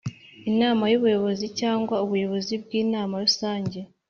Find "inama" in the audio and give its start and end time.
0.51-0.83